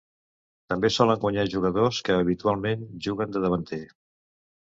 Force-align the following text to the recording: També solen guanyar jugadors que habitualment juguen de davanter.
També 0.71 0.89
solen 0.93 1.19
guanyar 1.25 1.43
jugadors 1.55 1.99
que 2.07 2.15
habitualment 2.23 2.87
juguen 3.09 3.35
de 3.37 3.43
davanter. 3.47 3.83